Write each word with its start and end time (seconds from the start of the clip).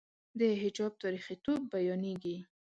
د 0.39 0.41
حجاب 0.61 0.93
تاریخيتوب 1.03 1.59
بیانېږي. 1.71 2.35